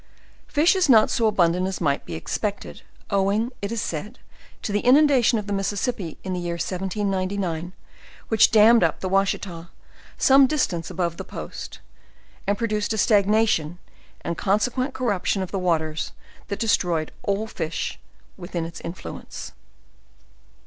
[0.47, 4.17] Fish is not so abundant as might be expected, owing, it is said,
[4.63, 7.71] to the inundation of the Mississippi, in the year 1799,
[8.27, 9.67] which dammed up the Washita,
[10.17, 11.77] some distance above the post;
[12.47, 13.77] and produced a stagnation
[14.21, 16.13] and consequent corrup tion of the waters
[16.47, 17.99] that destroyed all the fish
[18.37, 19.51] within its influence.